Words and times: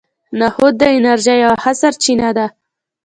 نخود 0.39 0.73
د 0.81 0.83
انرژۍ 0.97 1.35
یوه 1.43 1.55
ښه 1.63 1.71
سرچینه 1.81 2.29
ده. 2.37 2.47